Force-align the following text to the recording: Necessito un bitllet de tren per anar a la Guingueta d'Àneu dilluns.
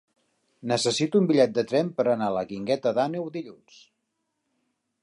Necessito 0.71 1.21
un 1.23 1.27
bitllet 1.31 1.53
de 1.57 1.65
tren 1.73 1.91
per 1.99 2.07
anar 2.15 2.31
a 2.31 2.35
la 2.39 2.45
Guingueta 2.53 2.95
d'Àneu 2.99 3.31
dilluns. 3.39 3.79